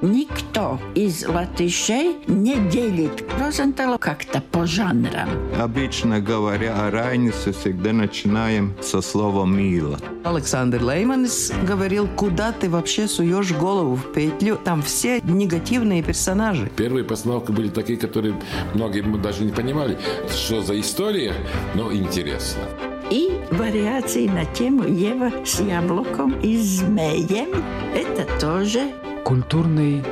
Никто 0.00 0.78
из 0.94 1.26
латышей 1.26 2.18
не 2.28 2.56
делит 2.68 3.24
Розентала 3.40 3.98
как-то 3.98 4.40
по 4.40 4.64
жанрам. 4.64 5.28
Обычно 5.58 6.20
говоря 6.20 6.86
о 6.86 6.90
Райнисе, 6.92 7.50
всегда 7.52 7.92
начинаем 7.92 8.74
со 8.80 9.00
слова 9.00 9.44
«мило». 9.44 9.98
Александр 10.22 10.82
Лейманс 10.82 11.52
говорил, 11.66 12.06
куда 12.14 12.52
ты 12.52 12.70
вообще 12.70 13.08
суешь 13.08 13.52
голову 13.52 13.96
в 13.96 14.12
петлю, 14.12 14.56
там 14.62 14.82
все 14.82 15.20
негативные 15.22 16.02
персонажи. 16.02 16.70
Первые 16.76 17.04
постановки 17.04 17.50
были 17.50 17.68
такие, 17.68 17.98
которые 17.98 18.40
многие 18.74 19.02
даже 19.20 19.42
не 19.42 19.52
понимали, 19.52 19.98
что 20.30 20.62
за 20.62 20.78
история, 20.78 21.34
но 21.74 21.92
интересно. 21.92 22.62
И 23.10 23.40
вариации 23.50 24.28
на 24.28 24.44
тему 24.44 24.84
Ева 24.84 25.32
с 25.44 25.60
яблоком 25.60 26.38
и 26.40 26.56
змеем– 26.58 27.48
это 27.94 28.28
тоже 28.38 28.92
Культурный 29.28 30.02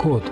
код. 0.00 0.22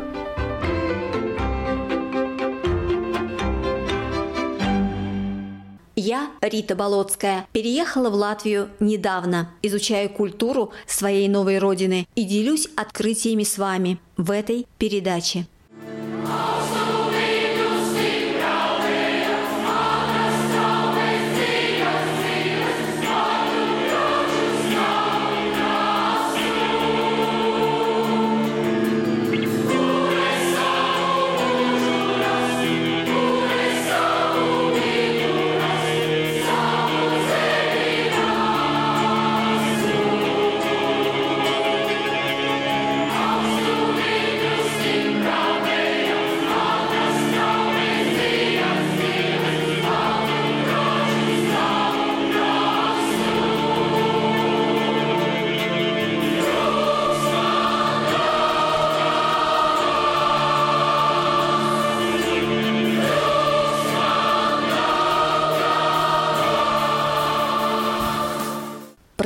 Я, 5.96 6.30
Рита 6.40 6.76
Болотская, 6.76 7.48
переехала 7.50 8.10
в 8.10 8.14
Латвию 8.14 8.68
недавно, 8.78 9.50
изучаю 9.62 10.08
культуру 10.08 10.70
своей 10.86 11.26
новой 11.26 11.58
родины 11.58 12.06
и 12.14 12.22
делюсь 12.22 12.68
открытиями 12.76 13.42
с 13.42 13.58
вами 13.58 13.98
в 14.16 14.30
этой 14.30 14.68
передаче. 14.78 15.48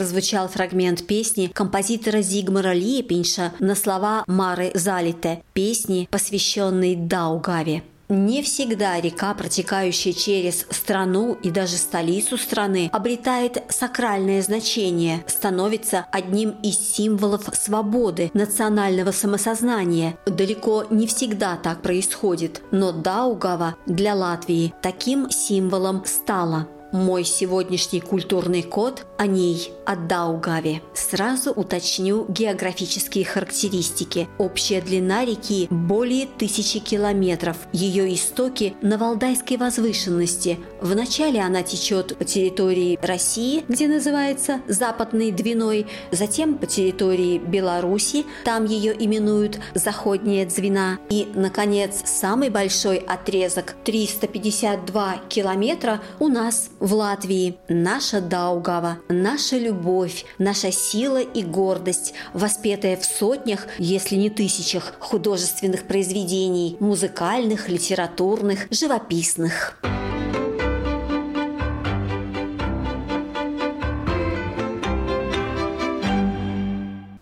Прозвучал 0.03 0.49
фрагмент 0.49 1.07
песни 1.07 1.47
композитора 1.47 2.23
Зигмара 2.23 2.73
Лепинша 2.73 3.53
на 3.61 3.77
слова 3.77 4.25
Мары 4.27 4.73
Залите, 4.75 5.45
песни, 5.53 6.09
посвященной 6.11 6.97
Даугаве. 6.97 7.85
Не 8.09 8.43
всегда 8.43 9.01
река, 9.01 9.33
протекающая 9.33 10.13
через 10.13 10.67
страну 10.71 11.39
и 11.41 11.53
даже 11.53 11.77
столицу 11.77 12.37
страны, 12.37 12.91
обретает 12.93 13.63
сакральное 13.69 14.43
значение, 14.43 15.25
становится 15.29 16.07
одним 16.11 16.51
из 16.65 16.77
символов 16.79 17.49
свободы, 17.53 18.33
национального 18.35 19.13
самосознания. 19.13 20.19
Далеко 20.27 20.85
не 20.91 21.07
всегда 21.07 21.57
так 21.57 21.81
происходит, 21.81 22.61
но 22.73 22.91
Даугава 22.91 23.77
для 23.87 24.17
Латвии 24.17 24.75
таким 24.83 25.31
символом 25.31 26.03
стала. 26.05 26.67
Мой 26.93 27.25
сегодняшний 27.25 28.01
культурный 28.01 28.63
код 28.63 29.07
о 29.17 29.27
ней, 29.27 29.73
о 29.87 29.97
Даугаве. 29.97 30.83
Сразу 30.93 31.51
уточню 31.51 32.27
географические 32.29 33.25
характеристики. 33.25 34.29
Общая 34.37 34.83
длина 34.83 35.25
реки 35.25 35.69
более 35.71 36.27
тысячи 36.27 36.81
километров. 36.81 37.57
Ее 37.73 38.15
истоки 38.15 38.75
на 38.83 38.99
Валдайской 38.99 39.57
возвышенности. 39.57 40.59
Вначале 40.83 41.41
она 41.41 41.63
течет 41.63 42.15
по 42.19 42.27
территории 42.27 42.99
России, 43.01 43.65
где 43.69 43.89
называется 43.89 44.61
Западной 44.69 45.31
Двиной, 45.31 45.87
затем 46.11 46.59
по 46.59 46.67
территории 46.67 47.39
Беларуси, 47.39 48.27
там 48.45 48.67
ее 48.67 48.93
именуют 48.93 49.59
Заходняя 49.73 50.45
Двина, 50.45 50.99
и, 51.09 51.27
наконец, 51.35 52.03
самый 52.05 52.51
большой 52.51 52.99
отрезок 52.99 53.77
352 53.85 55.23
километра 55.31 56.03
у 56.19 56.29
нас 56.29 56.69
в 56.83 56.93
Латвии. 56.95 57.57
Наша 57.69 58.21
Даугава, 58.21 58.99
наша 59.09 59.57
любовь, 59.57 60.25
наша 60.39 60.73
сила 60.73 61.23
и 61.23 61.45
гордость, 61.45 62.13
воспетая 62.35 62.97
в 62.97 63.05
сотнях, 63.05 63.69
если 63.79 64.17
не 64.17 64.31
тысячах 64.31 64.95
художественных 64.99 65.85
произведений, 65.85 66.77
музыкальных, 66.81 67.69
литературных, 67.69 68.67
живописных. 68.71 69.79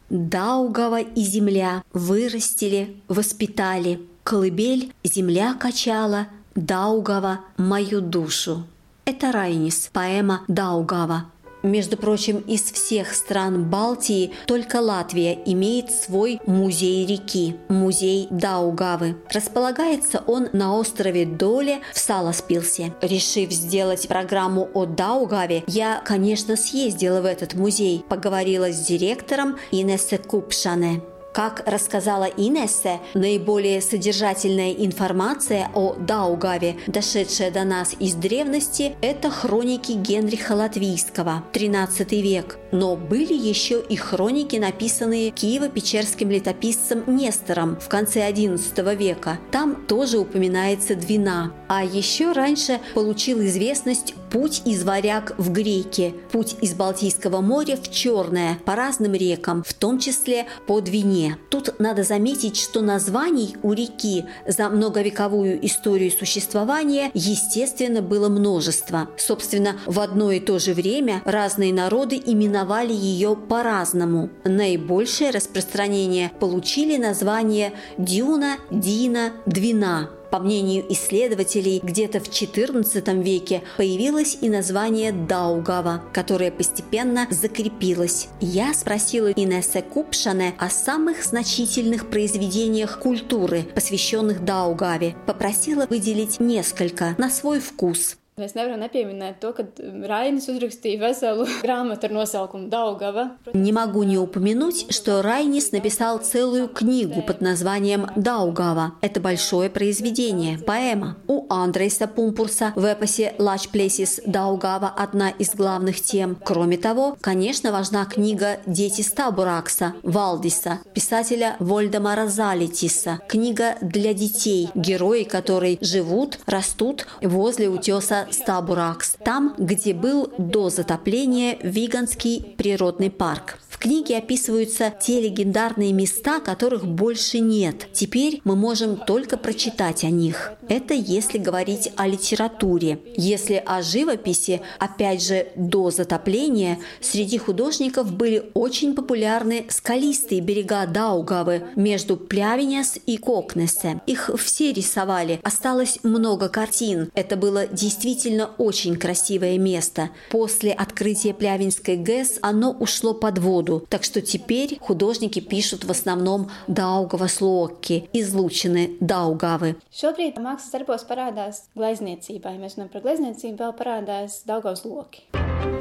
Даугава 0.09 1.00
и 1.00 1.22
земля 1.22 1.82
вырастили, 1.92 2.97
воспитали. 3.09 4.00
Колыбель 4.22 4.92
земля 5.04 5.54
качала, 5.54 6.28
Даугава 6.54 7.41
мою 7.59 8.00
душу. 8.00 8.65
Это 9.12 9.32
Райнис, 9.32 9.91
поэма 9.93 10.43
Даугава. 10.47 11.32
Между 11.65 11.97
прочим, 11.97 12.38
из 12.38 12.62
всех 12.62 13.12
стран 13.12 13.69
Балтии 13.69 14.31
только 14.47 14.76
Латвия 14.76 15.37
имеет 15.47 15.91
свой 15.91 16.41
музей 16.47 17.04
реки– 17.06 17.56
музей 17.69 18.28
Даугавы. 18.31 19.16
Располагается 19.34 20.22
он 20.28 20.48
на 20.53 20.76
острове 20.76 21.26
Доле 21.26 21.81
в 21.93 21.98
Саласпилсе. 21.98 22.94
Решив 23.03 23.50
сделать 23.50 24.06
программу 24.06 24.69
о 24.75 24.87
Даугаве, 24.87 25.65
я, 25.66 26.00
конечно, 26.04 26.54
съездила 26.54 27.21
в 27.21 27.25
этот 27.25 27.54
музей, 27.54 28.04
поговорила 28.09 28.71
с 28.71 28.78
директором 28.78 29.56
Инессе 29.72 30.19
Купшане. 30.19 31.03
Как 31.32 31.62
рассказала 31.66 32.24
Инессе, 32.24 33.00
наиболее 33.14 33.80
содержательная 33.80 34.72
информация 34.72 35.70
о 35.74 35.94
Даугаве, 35.94 36.76
дошедшая 36.88 37.52
до 37.52 37.62
нас 37.64 37.94
из 37.98 38.14
древности, 38.14 38.96
это 39.00 39.30
хроники 39.30 39.92
Генриха 39.92 40.52
Латвийского, 40.52 41.44
13 41.52 42.12
век. 42.12 42.58
Но 42.72 42.96
были 42.96 43.34
еще 43.34 43.80
и 43.80 43.94
хроники, 43.94 44.56
написанные 44.56 45.30
Киево-Печерским 45.30 46.28
летописцем 46.30 47.04
Нестором 47.06 47.78
в 47.78 47.88
конце 47.88 48.28
XI 48.30 48.97
века. 48.97 49.38
Там 49.52 49.86
тоже 49.86 50.18
упоминается 50.18 50.97
Двина. 50.97 51.52
А 51.72 51.84
еще 51.84 52.32
раньше 52.32 52.81
получил 52.94 53.41
известность 53.44 54.14
путь 54.32 54.62
из 54.64 54.82
Варяг 54.82 55.38
в 55.38 55.53
Греки, 55.53 56.16
путь 56.32 56.56
из 56.60 56.75
Балтийского 56.75 57.41
моря 57.42 57.76
в 57.76 57.88
Черное 57.92 58.58
по 58.64 58.75
разным 58.75 59.14
рекам, 59.14 59.62
в 59.62 59.72
том 59.72 60.00
числе 60.00 60.47
по 60.66 60.80
Двине. 60.80 61.36
Тут 61.48 61.78
надо 61.78 62.03
заметить, 62.03 62.56
что 62.56 62.80
названий 62.80 63.56
у 63.62 63.72
реки 63.72 64.25
за 64.48 64.69
многовековую 64.69 65.64
историю 65.64 66.10
существования, 66.10 67.12
естественно, 67.14 68.03
было 68.03 68.28
множество. 68.28 69.09
Собственно, 69.16 69.76
в 69.86 70.00
одно 70.00 70.32
и 70.32 70.41
то 70.41 70.59
же 70.59 70.75
время 70.75 71.22
разные 71.25 71.72
народы 71.72 72.16
именовали 72.16 72.92
ее 72.92 73.36
по-разному. 73.36 74.30
Наибольшее 74.42 75.30
распространение 75.30 76.32
получили 76.41 76.97
названия 76.97 77.74
Дюна, 77.97 78.56
Дина, 78.72 79.34
Двина. 79.47 80.10
По 80.30 80.38
мнению 80.38 80.84
исследователей, 80.92 81.80
где-то 81.82 82.21
в 82.21 82.28
XIV 82.28 83.22
веке 83.22 83.62
появилось 83.77 84.38
и 84.41 84.48
название 84.48 85.12
Даугава, 85.12 86.04
которое 86.12 86.53
постепенно 86.53 87.27
закрепилось. 87.30 88.28
Я 88.41 88.72
спросила 88.74 89.32
Инессе 89.32 89.82
Купшане 89.82 90.54
о 90.59 90.71
самых 90.71 91.24
значительных 91.24 92.10
произведениях 92.10 93.00
культуры, 93.00 93.65
посвященных 93.74 94.44
Даугаве. 94.44 95.16
Попросила 95.27 95.86
выделить 95.86 96.38
несколько 96.38 97.15
на 97.18 97.28
свой 97.28 97.59
вкус. 97.59 98.20
Mēs 98.38 98.54
nevaram 98.56 98.80
nepieminēt 98.80 99.41
to, 99.42 99.50
ka 99.53 99.66
Rainis 100.09 100.47
uzrakstīja 100.48 101.00
veselu 101.03 101.44
grāmatu 101.65 102.09
ar 102.09 102.15
nosaukumu 102.15 102.71
Daugava. 102.72 103.36
Не 103.53 103.72
могу 103.72 104.03
не 104.04 104.16
упомянуть, 104.18 104.86
что 104.94 105.21
Райнис 105.22 105.72
написал 105.72 106.18
целую 106.18 106.68
книгу 106.68 107.22
под 107.22 107.41
названием 107.41 108.06
«Даугава». 108.16 108.92
Это 109.03 109.21
большое 109.21 109.68
произведение, 109.68 110.59
поэма. 110.59 111.16
У 111.27 111.47
Андрейса 111.53 112.06
Пумпурса 112.06 112.72
в 112.77 112.84
эпосе 112.84 113.34
«Лач 113.38 113.68
Плесис 113.68 114.21
Даугава» 114.24 114.88
одна 114.88 115.30
из 115.30 115.54
главных 115.54 116.00
тем. 116.00 116.38
Кроме 116.42 116.78
того, 116.78 117.16
конечно, 117.21 117.72
важна 117.72 118.04
книга 118.06 118.60
«Дети 118.66 119.03
Стабуракса» 119.03 119.94
Валдиса, 120.03 120.78
писателя 120.94 121.56
Вольдемара 121.59 122.26
Залитиса. 122.26 123.21
Книга 123.28 123.76
для 123.80 124.15
детей, 124.15 124.71
герои 124.74 125.24
которой 125.24 125.78
живут, 125.83 126.38
растут 126.47 127.06
возле 127.21 127.68
утеса 127.68 128.28
Стабуракс, 128.30 129.16
там, 129.24 129.54
где 129.59 129.94
был 129.94 130.32
до 130.38 130.71
затопления 130.71 131.59
Виганский 131.62 132.54
природный 132.56 133.10
парк 133.10 133.59
книге 133.80 134.18
описываются 134.18 134.92
те 135.00 135.21
легендарные 135.21 135.92
места, 135.92 136.38
которых 136.41 136.86
больше 136.86 137.41
нет. 137.41 137.88
Теперь 137.92 138.41
мы 138.44 138.54
можем 138.54 138.97
только 138.97 139.36
прочитать 139.36 140.04
о 140.04 140.10
них. 140.10 140.53
Это 140.68 140.94
если 140.94 141.38
говорить 141.38 141.91
о 141.97 142.06
литературе. 142.06 143.00
Если 143.16 143.60
о 143.65 143.82
живописи, 143.82 144.60
опять 144.78 145.24
же, 145.24 145.48
до 145.56 145.91
затопления, 145.91 146.78
среди 147.00 147.38
художников 147.38 148.12
были 148.12 148.50
очень 148.54 148.94
популярны 148.94 149.66
скалистые 149.71 150.42
берега 150.42 150.86
Даугавы 150.86 151.65
между 151.74 152.16
Плявенес 152.16 152.98
и 153.06 153.16
Кокнесе. 153.16 154.00
Их 154.06 154.30
все 154.36 154.72
рисовали. 154.72 155.41
Осталось 155.42 155.98
много 156.03 156.48
картин. 156.50 157.10
Это 157.15 157.36
было 157.36 157.66
действительно 157.66 158.50
очень 158.59 158.97
красивое 158.97 159.59
место. 159.59 160.10
После 160.30 160.72
открытия 160.72 161.33
Плявинской 161.33 161.97
ГЭС 161.97 162.38
оно 162.42 162.72
ушло 162.72 163.15
под 163.15 163.38
воду 163.38 163.70
году. 163.71 163.87
Так 163.89 164.05
что 164.05 164.21
теперь 164.21 164.78
художники 164.81 165.41
пишут 165.41 165.84
в 165.84 165.91
основном 165.91 166.51
Daugavas 166.69 167.41
loki, 167.41 168.09
izlūčini 168.13 168.99
Daugavы. 169.01 169.77
Šobrīd 169.95 170.41
mākslas 170.43 170.72
darbos 170.75 171.07
parādās 171.09 171.69
glezniecībā. 171.77 172.55
Ja 172.55 172.61
mēs 172.61 172.77
runājam 172.77 172.93
par 172.93 173.05
glezniecību, 173.07 173.57
vēl 173.63 173.75
parādās 173.78 174.43
Daugavas 174.47 174.84
loki. 174.84 175.25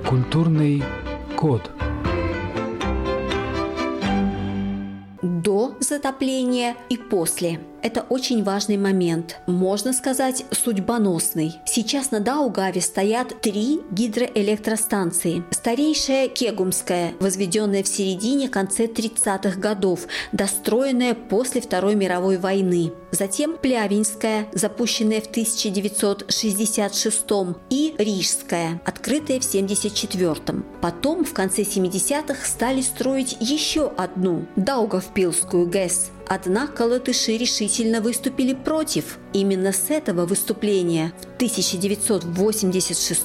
Культурный 0.08 0.84
код. 1.36 1.70
До 5.22 5.76
затопления 5.80 6.76
и 6.90 6.98
после– 6.98 7.60
это 7.82 8.06
очень 8.10 8.44
важный 8.44 8.78
момент, 8.78 9.40
можно 9.48 9.94
сказать, 9.94 10.46
судьбоносный. 10.52 11.56
Сейчас 11.66 12.12
на 12.12 12.20
Даугаве 12.20 12.82
стоят 12.82 13.42
три 13.42 13.82
гидроэлектростанции. 13.92 15.44
Старейшая 15.52 16.28
Кегумская, 16.28 17.14
возведенная 17.20 17.84
в 17.84 17.88
середине-конце 17.88 18.86
30-х 18.86 19.60
годов, 19.60 20.08
достроенная 20.32 21.14
после 21.14 21.62
Второй 21.62 21.96
мировой 21.96 22.38
войны. 22.38 22.92
Затем 23.12 23.58
Плявинская, 23.58 24.48
запущенная 24.54 25.22
в 25.22 25.28
1966 25.28 27.26
и 27.70 27.96
Рижская, 27.98 28.82
открытая 28.86 29.40
в 29.40 29.48
1974. 29.48 30.64
Потом, 30.82 31.26
в 31.26 31.34
конце 31.34 31.64
70-х, 31.64 32.46
стали 32.46 32.82
строить 32.82 33.38
еще 33.40 33.92
одну– 33.98 34.46
Даугавпилскую 34.56 35.68
ГЭС– 35.68 36.12
Однако 36.32 36.84
латыши 36.84 37.38
решительно 37.38 38.02
выступили 38.02 38.54
против. 38.54 39.18
Именно 39.34 39.72
с 39.72 39.90
этого 39.90 40.28
выступления 40.28 41.12
в 41.24 41.29
1986 41.40 43.22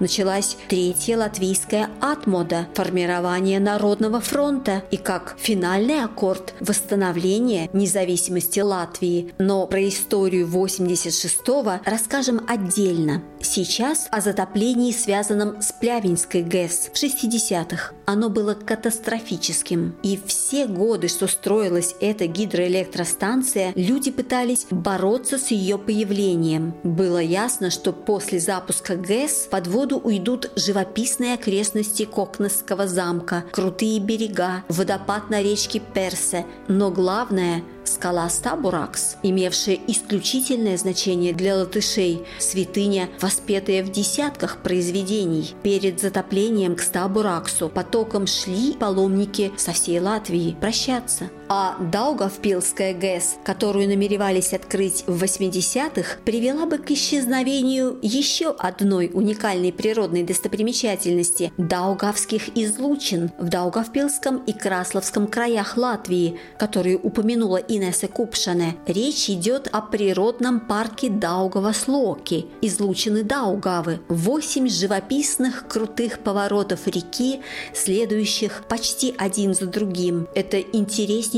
началась 0.00 0.56
Третья 0.68 1.18
латвийская 1.18 1.90
атмода– 2.00 2.66
формирование 2.74 3.60
Народного 3.60 4.22
фронта 4.22 4.82
и 4.90 4.96
как 4.96 5.36
финальный 5.38 6.02
аккорд– 6.02 6.54
восстановление 6.60 7.68
независимости 7.74 8.60
Латвии. 8.60 9.34
Но 9.36 9.66
про 9.66 9.86
историю 9.86 10.46
86-го 10.46 11.80
расскажем 11.84 12.40
отдельно. 12.48 13.22
Сейчас 13.42 14.08
о 14.10 14.20
затоплении, 14.22 14.92
связанном 14.92 15.60
с 15.60 15.72
Плявинской 15.72 16.42
ГЭС 16.42 16.90
в 16.92 16.96
60-х. 16.96 17.92
Оно 18.06 18.30
было 18.30 18.54
катастрофическим. 18.54 19.96
И 20.02 20.18
все 20.24 20.66
годы, 20.66 21.08
что 21.08 21.26
строилась 21.26 21.94
эта 22.00 22.26
гидроэлектростанция, 22.26 23.72
люди 23.74 24.10
пытались 24.10 24.66
бороться 24.70 25.36
с 25.38 25.50
ее 25.50 25.76
появлением. 25.76 26.74
Было 26.82 27.18
ясно, 27.42 27.70
что 27.70 27.92
после 27.92 28.38
запуска 28.38 28.94
ГЭС 28.94 29.48
под 29.50 29.66
воду 29.66 29.98
уйдут 29.98 30.50
живописные 30.54 31.34
окрестности 31.34 32.04
Кокнесского 32.04 32.86
замка, 32.86 33.44
крутые 33.50 33.98
берега, 33.98 34.62
водопад 34.68 35.28
на 35.28 35.42
речке 35.42 35.82
Персе. 35.94 36.46
Но 36.68 36.90
главное– 36.92 37.62
скала 37.84 38.28
Стабуракс, 38.28 39.16
имевшая 39.22 39.78
исключительное 39.88 40.76
значение 40.76 41.32
для 41.32 41.56
латышей, 41.56 42.22
святыня, 42.38 43.08
воспетая 43.20 43.82
в 43.82 43.90
десятках 43.90 44.58
произведений. 44.62 45.54
Перед 45.62 46.00
затоплением 46.00 46.76
к 46.76 46.80
Стабураксу 46.80 47.68
потоком 47.68 48.26
шли 48.26 48.74
паломники 48.74 49.52
со 49.56 49.72
всей 49.72 49.98
Латвии 50.00 50.56
прощаться. 50.60 51.30
А 51.54 51.76
Даугавпилская 51.78 52.94
ГЭС, 52.94 53.36
которую 53.44 53.86
намеревались 53.86 54.54
открыть 54.54 55.04
в 55.06 55.22
80-х, 55.22 56.16
привела 56.24 56.64
бы 56.64 56.78
к 56.78 56.90
исчезновению 56.90 57.98
еще 58.00 58.52
одной 58.58 59.10
уникальной 59.12 59.70
природной 59.70 60.22
достопримечательности– 60.22 61.52
Даугавских 61.58 62.56
излучин 62.56 63.32
в 63.38 63.50
Даугавпилском 63.50 64.38
и 64.46 64.54
Красловском 64.54 65.26
краях 65.26 65.76
Латвии, 65.76 66.38
которые 66.58 66.96
упомянула 66.96 67.58
Инесса 67.58 68.08
Купшане. 68.08 68.76
Речь 68.86 69.28
идет 69.28 69.68
о 69.72 69.82
природном 69.82 70.58
парке 70.58 71.08
Даугава-Слоки, 71.10 72.46
излучины 72.62 73.24
Даугавы. 73.24 74.00
Восемь 74.08 74.70
живописных 74.70 75.68
крутых 75.68 76.20
поворотов 76.20 76.86
реки, 76.86 77.42
следующих 77.74 78.64
почти 78.70 79.14
один 79.18 79.52
за 79.52 79.66
другим. 79.66 80.28
Это 80.34 80.56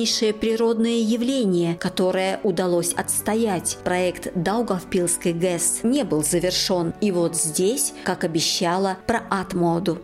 интереснейшее 0.04 0.34
природное 0.34 1.00
явление, 1.00 1.76
которое 1.76 2.38
удалось 2.42 2.92
отстоять. 2.92 3.78
Проект 3.84 4.28
Даугавпилской 4.34 5.32
ГЭС 5.32 5.80
не 5.82 6.04
был 6.04 6.22
завершен. 6.22 6.92
И 7.00 7.10
вот 7.10 7.34
здесь, 7.36 7.94
как 8.04 8.24
обещала, 8.24 8.98
про 9.06 9.22
Атмоду. 9.30 9.98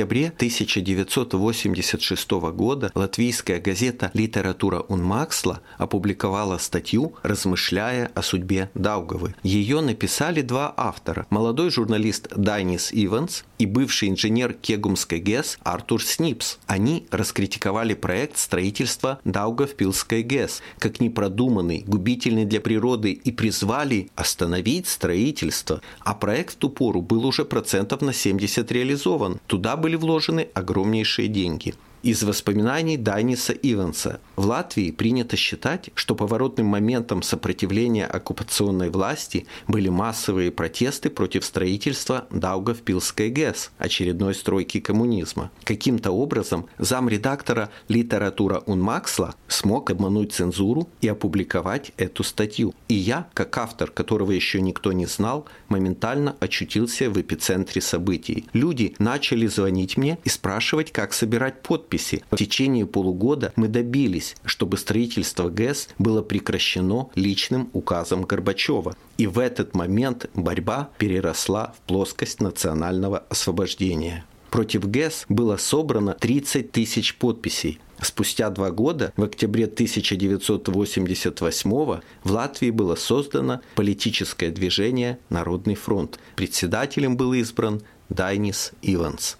Октябре 0.00 0.28
1986 0.28 2.30
года 2.54 2.90
латвийская 2.94 3.60
газета 3.60 4.10
«Литература 4.14 4.80
Унмаксла» 4.80 5.60
опубликовала 5.76 6.56
статью, 6.56 7.12
размышляя 7.22 8.10
о 8.14 8.22
судьбе 8.22 8.70
Даугавы. 8.74 9.34
Ее 9.42 9.82
написали 9.82 10.40
два 10.40 10.72
автора– 10.74 11.26
молодой 11.30 11.70
журналист 11.70 12.28
Дайнис 12.34 12.88
Иванс 12.94 13.44
и 13.58 13.66
бывший 13.66 14.08
инженер 14.08 14.54
Кегумской 14.54 15.20
ГЭС 15.20 15.58
Артур 15.62 16.02
Снипс. 16.02 16.58
Они 16.66 17.06
раскритиковали 17.10 17.92
проект 17.92 18.38
строительства 18.38 19.20
Даугавпилской 19.24 20.22
ГЭС 20.22 20.62
как 20.78 21.00
непродуманный, 21.00 21.84
губительный 21.86 22.46
для 22.46 22.62
природы 22.62 23.12
и 23.12 23.30
призвали 23.30 24.08
остановить 24.16 24.88
строительство. 24.88 25.82
А 26.00 26.14
проект 26.14 26.54
в 26.54 26.56
ту 26.56 26.70
пору 26.70 27.02
был 27.02 27.26
уже 27.26 27.44
процентов 27.44 28.00
на 28.00 28.14
70 28.14 28.72
реализован. 28.72 29.38
Туда 29.46 29.76
были 29.76 29.89
вложены 29.96 30.48
огромнейшие 30.54 31.28
деньги– 31.28 31.74
из 32.02 32.22
воспоминаний 32.22 32.96
Дайниса 32.96 33.52
Иванса. 33.52 34.20
В 34.36 34.46
Латвии 34.46 34.90
принято 34.90 35.36
считать, 35.36 35.90
что 35.94 36.14
поворотным 36.14 36.66
моментом 36.66 37.22
сопротивления 37.22 38.06
оккупационной 38.06 38.90
власти 38.90 39.46
были 39.68 39.88
массовые 39.88 40.50
протесты 40.50 41.10
против 41.10 41.44
строительства 41.44 42.26
Даугавпилской 42.30 43.30
ГЭС, 43.30 43.70
очередной 43.78 44.34
стройки 44.34 44.80
коммунизма. 44.80 45.50
Каким-то 45.64 46.10
образом 46.10 46.66
замредактора 46.78 47.70
«Литература 47.88 48.62
Унмаксла» 48.66 49.34
смог 49.48 49.90
обмануть 49.90 50.32
цензуру 50.32 50.88
и 51.00 51.08
опубликовать 51.08 51.92
эту 51.96 52.24
статью. 52.24 52.74
И 52.88 52.94
я, 52.94 53.28
как 53.34 53.56
автор, 53.58 53.90
которого 53.90 54.32
еще 54.32 54.60
никто 54.60 54.92
не 54.92 55.06
знал, 55.06 55.46
моментально 55.68 56.36
очутился 56.40 57.10
в 57.10 57.20
эпицентре 57.20 57.82
событий. 57.82 58.46
Люди 58.52 58.94
начали 58.98 59.46
звонить 59.46 59.96
мне 59.96 60.18
и 60.24 60.28
спрашивать, 60.28 60.92
как 60.92 61.12
собирать 61.12 61.62
подписи 61.62 61.89
подписи. 61.90 62.22
В 62.30 62.36
течение 62.36 62.86
полугода 62.86 63.52
мы 63.56 63.66
добились, 63.68 64.36
чтобы 64.44 64.78
строительство 64.78 65.48
ГЭС 65.48 65.88
было 65.98 66.22
прекращено 66.22 67.08
личным 67.14 67.68
указом 67.72 68.22
Горбачева. 68.22 68.94
И 69.18 69.26
в 69.26 69.38
этот 69.38 69.74
момент 69.74 70.30
борьба 70.34 70.88
переросла 70.98 71.74
в 71.76 71.80
плоскость 71.86 72.40
национального 72.40 73.24
освобождения. 73.28 74.24
Против 74.50 74.90
ГЭС 74.90 75.26
было 75.28 75.56
собрано 75.56 76.14
30 76.14 76.72
тысяч 76.72 77.16
подписей. 77.16 77.78
Спустя 78.02 78.50
два 78.50 78.70
года, 78.70 79.12
в 79.16 79.22
октябре 79.22 79.66
1988 79.66 81.70
в 81.70 82.00
Латвии 82.24 82.70
было 82.70 82.94
создано 82.94 83.60
политическое 83.74 84.50
движение 84.50 85.18
«Народный 85.28 85.74
фронт». 85.74 86.18
Председателем 86.34 87.18
был 87.18 87.34
избран 87.34 87.82
Дайнис 88.08 88.72
Иванс. 88.82 89.36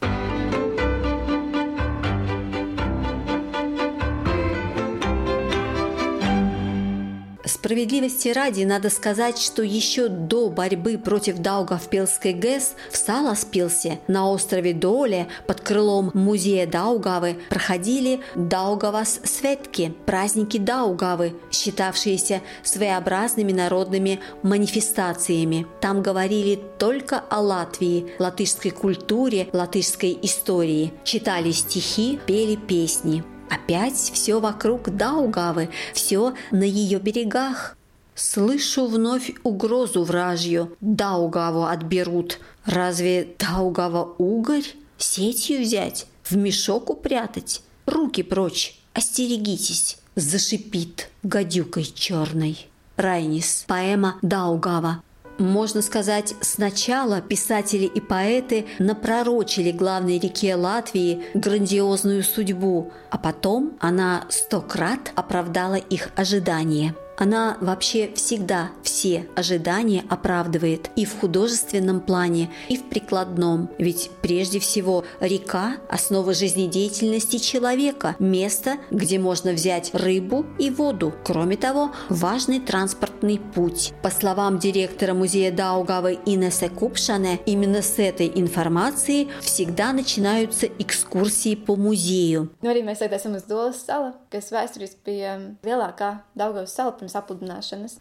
Справедливости 7.51 8.29
ради 8.29 8.63
надо 8.63 8.91
сказать, 8.91 9.37
что 9.37 9.65
еще 9.65 10.07
до 10.07 10.51
борьбы 10.51 10.97
против 10.99 11.39
Даугавпилской 11.39 12.33
ГЭС 12.33 12.75
в 12.93 12.97
Саласпилсе 12.97 13.99
на 14.07 14.31
острове 14.31 14.73
Доле 14.73 15.27
под 15.49 15.61
крылом 15.61 16.13
музея 16.15 16.69
Даугавы 16.69 17.39
проходили 17.49 18.21
Даугавас 18.37 19.21
Светки, 19.25 19.93
праздники 20.07 20.59
Даугавы, 20.59 21.35
считавшиеся 21.51 22.41
своеобразными 22.63 23.51
народными 23.51 24.21
манифестациями. 24.45 25.67
Там 25.81 26.03
говорили 26.05 26.61
только 26.79 27.19
о 27.19 27.41
Латвии, 27.41 28.13
латышской 28.21 28.71
культуре, 28.71 29.49
латышской 29.53 30.17
истории, 30.23 30.93
читали 31.03 31.51
стихи, 31.51 32.21
пели 32.27 32.55
песни. 32.55 33.25
Опять 33.51 34.13
все 34.15 34.39
вокруг 34.41 34.97
Даугавы, 34.97 35.71
все 35.93 36.35
на 36.53 36.63
ее 36.63 37.01
берегах. 37.01 37.77
Слышу 38.15 38.87
вновь 38.87 39.33
угрозу 39.43 40.05
вражью. 40.05 40.77
Даугаву 40.81 41.65
отберут. 41.65 42.39
Разве 42.65 43.35
Даугава 43.39 44.15
угорь? 44.19 44.67
Сетью 44.99 45.63
взять? 45.63 46.07
В 46.23 46.37
мешок 46.37 46.91
упрятать? 46.91 47.63
Руки 47.87 48.23
прочь, 48.23 48.79
остерегитесь. 48.95 49.99
Зашипит 50.15 51.11
гадюкой 51.23 51.85
черной. 51.85 52.69
Райнис. 52.97 53.65
Поэма 53.67 54.19
Даугава. 54.23 55.03
Можно 55.41 55.81
сказать, 55.81 56.35
сначала 56.43 57.23
писатели 57.23 57.87
и 57.87 57.99
поэты 57.99 58.67
напророчили 58.79 59.73
главной 59.73 60.19
реке 60.19 60.55
Латвии 60.55 61.23
грандиозную 61.33 62.23
судьбу, 62.23 62.93
а 63.09 63.17
потом 63.17 63.73
она 63.81 64.27
сто 64.29 64.61
крат 64.61 65.13
оправдала 65.17 65.77
их 65.77 66.11
ожидания– 66.15 66.95
она 67.21 67.59
вообще 67.61 68.11
всегда 68.15 68.71
все 68.83 69.29
ожидания 69.37 70.05
оправдывает 70.09 70.91
и 70.97 71.05
в 71.05 71.21
художественном 71.21 72.01
плане, 72.01 72.51
и 72.69 72.77
в 72.77 72.89
прикладном. 72.89 73.69
Ведь 73.79 74.11
прежде 74.23 74.59
всего 74.59 75.05
река– 75.21 75.77
основа 75.91 76.33
жизнедеятельности 76.33 77.37
человека, 77.37 78.17
место, 78.19 78.79
где 78.91 79.19
можно 79.19 79.53
взять 79.53 79.91
рыбу 79.93 80.47
и 80.59 80.71
воду. 80.71 81.13
Кроме 81.25 81.57
того, 81.57 81.93
важный 82.09 82.59
транспортный 82.59 83.39
путь. 83.39 83.93
По 84.03 84.11
словам 84.11 84.59
директора 84.59 85.13
музея 85.13 85.53
Даугавы 85.53 86.19
Инесе 86.25 86.71
Купшане, 86.71 87.39
именно 87.45 87.83
с 87.83 87.99
этой 87.99 88.33
информации 88.35 89.29
всегда 89.41 89.93
начинаются 89.93 90.67
экскурсии 90.79 91.55
по 91.55 91.77
музею. 91.77 92.49
Nu, 92.63 92.71
arī 92.73 92.81
mēs 92.85 93.01
tagad 93.03 93.21
esam 93.21 93.37
uz 93.37 93.45
Dolas 93.49 93.85
sala, 93.85 94.15
kas 94.33 94.49
vēsturiski 94.53 95.05
bija 95.05 95.37
lielākā 95.67 96.23
Daugavas 96.39 96.73
sala 96.73 96.95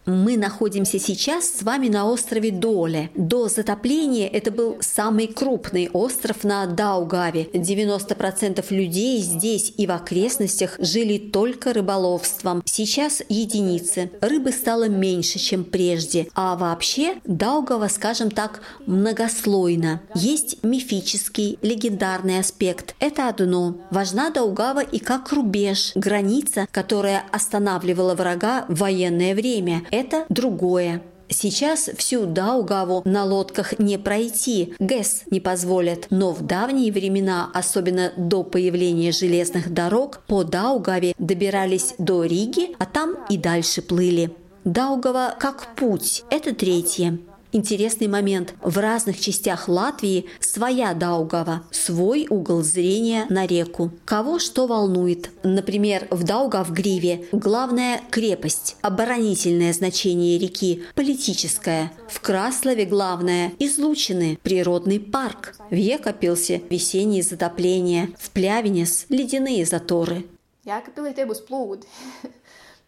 мы 0.06 0.38
находимся 0.38 1.00
сейчас 1.00 1.46
с 1.46 1.64
вами 1.64 1.88
на 1.88 2.10
острове 2.10 2.52
Доле. 2.52 3.10
До 3.16 3.48
затопления 3.48 4.28
это 4.28 4.52
был 4.52 4.78
самый 4.82 5.28
крупный 5.28 5.90
остров 5.94 6.44
на 6.44 6.66
Даугаве. 6.66 7.44
90% 7.54 8.66
людей 8.70 9.22
здесь 9.22 9.74
и 9.78 9.88
в 9.88 9.92
окрестностях 9.92 10.76
жили 10.80 11.18
только 11.18 11.74
рыболовством. 11.74 12.62
Сейчас 12.66 13.22
единицы. 13.30 14.12
Рыбы 14.22 14.52
стало 14.52 14.90
меньше, 14.90 15.40
чем 15.40 15.64
прежде. 15.64 16.28
А 16.36 16.56
вообще 16.56 17.16
Даугава, 17.26 17.88
скажем 17.88 18.32
так, 18.32 18.62
многослойно. 18.86 20.02
Есть 20.16 20.64
мифический, 20.64 21.58
легендарный 21.62 22.40
аспект. 22.40 22.96
Это 23.00 23.30
одно. 23.30 23.78
Важна 23.92 24.30
Даугава 24.30 24.82
и 24.82 25.00
как 25.00 25.32
рубеж, 25.32 25.92
граница, 25.96 26.68
которая 26.72 27.24
останавливала 27.32 28.16
врага 28.16 28.66
в 28.68 28.84
военное 29.00 29.34
время. 29.34 29.84
Это 29.92 30.26
другое. 30.30 31.02
Сейчас 31.32 31.90
всю 31.96 32.26
Даугаву 32.26 33.04
на 33.06 33.24
лодках 33.24 33.78
не 33.78 34.00
пройти, 34.00 34.74
ГЭС 34.80 35.22
не 35.30 35.40
позволят, 35.40 36.08
но 36.10 36.34
в 36.34 36.42
давние 36.42 36.92
времена, 36.92 37.52
особенно 37.54 38.12
до 38.18 38.44
появления 38.44 39.12
железных 39.12 39.72
дорог, 39.72 40.22
по 40.28 40.44
Даугаве 40.44 41.14
добирались 41.20 41.94
до 42.00 42.24
Риги, 42.24 42.76
а 42.80 42.86
там 42.86 43.16
и 43.30 43.38
дальше 43.38 43.84
плыли. 43.84 44.32
Даугава 44.66 45.36
как 45.40 45.76
путь– 45.76 46.24
это 46.32 46.54
третье. 46.56 47.20
Интересный 47.52 48.08
момент. 48.08 48.54
В 48.62 48.78
разных 48.78 49.20
частях 49.20 49.68
Латвии 49.68 50.28
своя 50.40 50.94
Даугава, 50.94 51.64
свой 51.72 52.28
угол 52.30 52.62
зрения 52.62 53.26
на 53.30 53.48
реку. 53.48 53.92
Кого 54.06 54.38
что 54.38 54.68
волнует. 54.68 55.32
Например, 55.42 56.08
в 56.12 56.24
Даугавгриве 56.24 57.26
главная 57.32 58.02
крепость, 58.12 58.78
оборонительное 58.82 59.74
значение 59.74 60.38
реки, 60.38 60.84
политическое. 60.94 61.92
В 62.08 62.22
Краслове 62.22 62.86
главное– 62.86 63.54
излучины, 63.60 64.38
природный 64.44 65.00
парк. 65.00 65.56
В 65.72 65.76
Екапилсе– 65.76 66.62
весенние 66.70 67.24
затопления. 67.24 68.10
В 68.20 68.30
Плявинес– 68.30 69.08
ледяные 69.10 69.66
заторы. 69.66 70.26
Jēkabīlī 70.70 71.16
tie 71.18 71.26
būs 71.26 71.40
plūdi. 71.48 71.88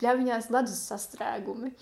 Pļaviņās 0.01 0.51
ledus 0.53 0.83
sastrēgumi. 0.85 1.73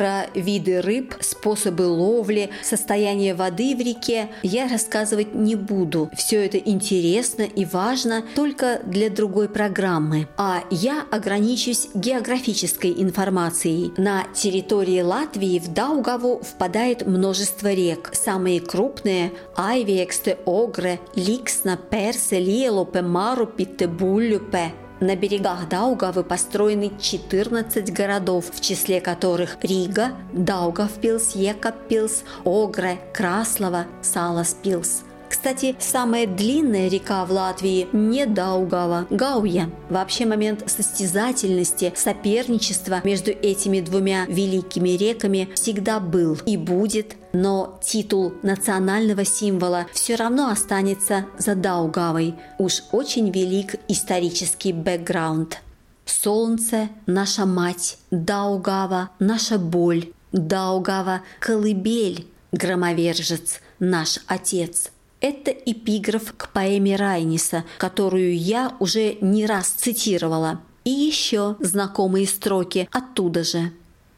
Про 0.00 0.28
виды 0.34 0.80
рыб, 0.80 1.14
способы 1.20 1.82
ловли, 1.82 2.48
состояние 2.62 3.34
воды 3.34 3.76
в 3.76 3.80
реке 3.80 4.30
я 4.42 4.66
рассказывать 4.66 5.34
не 5.34 5.56
буду. 5.56 6.10
Все 6.16 6.42
это 6.46 6.56
интересно 6.56 7.42
и 7.42 7.66
важно 7.66 8.24
только 8.34 8.80
для 8.86 9.10
другой 9.10 9.50
программы. 9.50 10.26
А 10.38 10.64
я 10.70 11.04
ограничусь 11.10 11.88
географической 11.92 12.94
информацией. 12.96 13.92
На 13.98 14.24
территории 14.32 15.02
Латвии 15.02 15.58
в 15.58 15.70
Даугаву 15.70 16.40
впадает 16.40 17.06
множество 17.06 17.70
рек. 17.70 18.10
Самые 18.14 18.62
крупные– 18.62 19.32
Айвиексте, 19.54 20.38
Огре, 20.46 20.98
Ликсна, 21.14 21.76
Персе, 21.76 22.40
Лиелопе, 22.40 23.02
Марупите, 23.02 23.86
Буллюпе– 23.86 24.72
на 25.00 25.16
берегах 25.16 25.68
Даугавы 25.68 26.22
построены 26.22 26.92
14 27.00 27.92
городов, 27.92 28.46
в 28.52 28.60
числе 28.60 29.00
которых 29.00 29.56
Рига, 29.62 30.12
Даугавпилс, 30.32 31.34
Екаппилс, 31.34 32.24
Огре, 32.44 32.98
Краслова, 33.12 33.86
Саласпилс– 34.02 35.02
кстати, 35.40 35.74
самая 35.78 36.26
длинная 36.26 36.88
река 36.88 37.24
в 37.24 37.32
Латвии 37.32 37.88
не 37.94 38.26
Даугава, 38.26 39.06
Гауя. 39.08 39.70
Вообще 39.88 40.26
момент 40.26 40.70
состязательности, 40.70 41.94
соперничества 41.96 43.00
между 43.04 43.30
этими 43.30 43.80
двумя 43.80 44.26
великими 44.26 44.90
реками 44.90 45.48
всегда 45.54 45.98
был 45.98 46.36
и 46.44 46.58
будет, 46.58 47.16
но 47.32 47.80
титул 47.82 48.34
национального 48.42 49.24
символа 49.24 49.86
все 49.94 50.16
равно 50.16 50.50
останется 50.50 51.24
за 51.38 51.54
Даугавой. 51.54 52.34
Уж 52.58 52.82
очень 52.92 53.30
велик 53.30 53.76
исторический 53.88 54.74
бэкграунд. 54.74 55.62
Солнце– 56.04 56.90
наша 57.06 57.46
мать, 57.46 57.96
Даугава– 58.10 59.08
наша 59.18 59.58
боль, 59.58 60.12
Даугава– 60.32 61.22
колыбель, 61.40 62.26
громовержец– 62.52 63.60
наш 63.78 64.18
отец– 64.26 64.90
это 65.20 65.50
эпиграф 65.50 66.34
к 66.36 66.48
поэме 66.52 66.96
Райниса, 66.96 67.64
которую 67.78 68.36
я 68.36 68.74
уже 68.80 69.16
не 69.20 69.46
раз 69.46 69.68
цитировала. 69.68 70.60
И 70.84 70.90
еще 70.90 71.56
знакомые 71.60 72.26
строки 72.26 72.88
оттуда 72.90 73.44
же. 73.44 73.72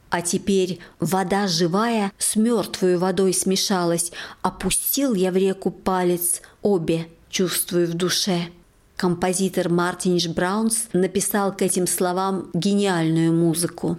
А 0.09 0.21
теперь 0.21 0.79
вода 0.99 1.47
живая 1.47 2.11
с 2.17 2.35
мертвой 2.35 2.97
водой 2.97 3.33
смешалась. 3.33 4.11
Опустил 4.41 5.13
я 5.15 5.31
в 5.31 5.35
реку 5.35 5.71
палец, 5.71 6.41
обе 6.61 7.07
чувствую 7.29 7.87
в 7.87 7.95
душе. 7.95 8.49
Композитор 8.95 9.69
Мартинш 9.69 10.27
Браунс 10.27 10.85
написал 10.93 11.51
к 11.51 11.63
этим 11.63 11.87
словам 11.87 12.49
гениальную 12.53 13.33
музыку. 13.33 13.97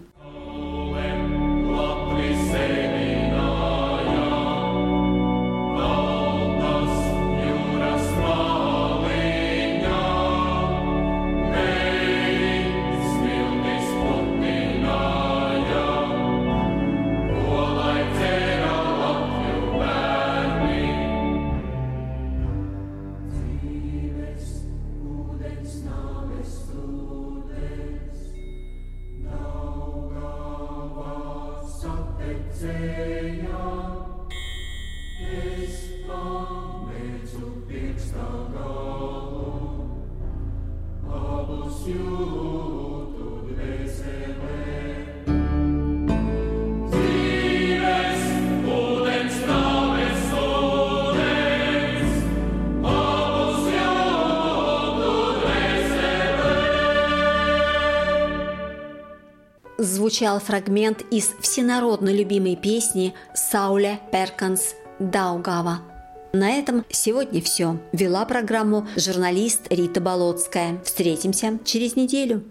Звучал 60.04 60.38
фрагмент 60.38 61.02
из 61.10 61.30
всенародно 61.40 62.12
любимой 62.12 62.56
песни 62.56 63.14
Сауля 63.34 63.98
Перканс 64.12 64.74
Даугава. 64.98 65.93
На 66.34 66.50
этом 66.50 66.84
сегодня 66.90 67.40
все. 67.40 67.78
Вела 67.92 68.24
программу 68.24 68.88
журналист 68.96 69.68
Рита 69.70 70.00
Болотская. 70.00 70.82
Встретимся 70.84 71.60
через 71.64 71.94
неделю. 71.94 72.42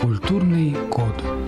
Культурный 0.00 0.76
код. 0.88 1.41